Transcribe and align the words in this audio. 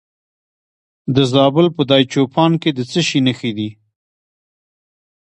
د 1.15 1.17
زابل 1.33 1.67
په 1.75 1.81
دایچوپان 1.89 2.51
کې 2.61 2.69
د 2.77 2.79
څه 2.91 3.01
شي 3.07 3.19
نښې 3.25 3.51
دي؟ 3.57 3.69